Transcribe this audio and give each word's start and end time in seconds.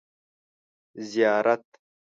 ـ 0.55 1.09
زیارت. 1.09 1.63